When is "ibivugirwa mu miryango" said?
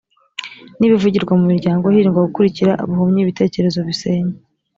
0.87-1.85